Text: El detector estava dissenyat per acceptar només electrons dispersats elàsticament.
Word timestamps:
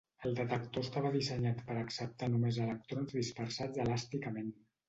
El 0.27 0.31
detector 0.37 0.85
estava 0.85 1.11
dissenyat 1.15 1.61
per 1.67 1.77
acceptar 1.83 2.31
només 2.37 2.59
electrons 2.65 3.15
dispersats 3.19 3.85
elàsticament. 3.85 4.53